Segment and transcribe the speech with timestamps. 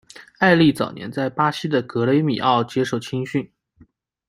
[0.39, 3.47] 埃利早年在巴西的格雷米奥接受青训。